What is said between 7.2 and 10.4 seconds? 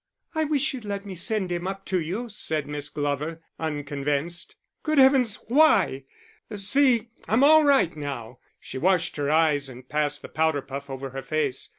I'm all right now." She washed her eyes and passed the